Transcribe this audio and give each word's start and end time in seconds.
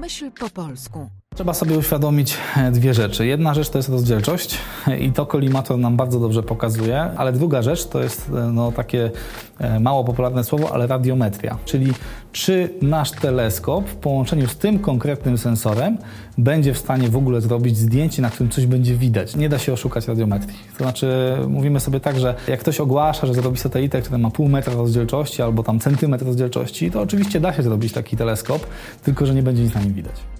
Myśl 0.00 0.30
po 0.30 0.50
polsku. 0.50 1.08
Trzeba 1.34 1.54
sobie 1.54 1.78
uświadomić 1.78 2.36
e, 2.56 2.70
dwie 2.70 2.94
rzeczy. 2.94 3.26
Jedna 3.26 3.54
rzecz 3.54 3.68
to 3.68 3.78
jest 3.78 3.88
rozdzielczość 3.88 4.58
i 5.00 5.12
to 5.12 5.26
kolimator 5.26 5.78
nam 5.78 5.96
bardzo 5.96 6.20
dobrze 6.20 6.42
pokazuje, 6.42 7.02
ale 7.02 7.32
druga 7.32 7.62
rzecz 7.62 7.86
to 7.86 8.02
jest 8.02 8.28
e, 8.28 8.32
no, 8.32 8.72
takie 8.72 9.04
e, 9.04 9.10
mało 9.80 10.04
popularne 10.04 10.44
słowo, 10.44 10.72
ale 10.72 10.86
radiometria. 10.86 11.58
Czyli 11.64 11.92
czy 12.32 12.70
nasz 12.82 13.10
teleskop 13.10 13.88
w 13.88 13.94
połączeniu 13.94 14.48
z 14.48 14.56
tym 14.56 14.78
konkretnym 14.78 15.38
sensorem 15.38 15.98
będzie 16.38 16.74
w 16.74 16.78
stanie 16.78 17.08
w 17.08 17.16
ogóle 17.16 17.40
zrobić 17.40 17.78
zdjęcie, 17.78 18.22
na 18.22 18.30
którym 18.30 18.50
coś 18.50 18.66
będzie 18.66 18.94
widać. 18.94 19.36
Nie 19.36 19.48
da 19.48 19.58
się 19.58 19.72
oszukać 19.72 20.08
radiometrii. 20.08 20.58
To 20.78 20.84
znaczy 20.84 21.36
mówimy 21.48 21.80
sobie 21.80 22.00
tak, 22.00 22.20
że 22.20 22.34
jak 22.48 22.60
ktoś 22.60 22.80
ogłasza, 22.80 23.26
że 23.26 23.34
zrobi 23.34 23.58
satelitę, 23.58 24.02
która 24.02 24.18
ma 24.18 24.30
pół 24.30 24.48
metra 24.48 24.74
rozdzielczości 24.74 25.42
albo 25.42 25.62
tam 25.62 25.80
centymetr 25.80 26.26
rozdzielczości, 26.26 26.90
to 26.90 27.00
oczywiście 27.00 27.40
da 27.40 27.52
się 27.52 27.62
zrobić 27.62 27.92
taki 27.92 28.16
teleskop, 28.16 28.66
tylko 29.02 29.26
że 29.26 29.34
nie 29.34 29.42
będzie 29.42 29.62
nic 29.62 29.74
na 29.74 29.80
nim 29.80 29.92
widać. 29.92 30.39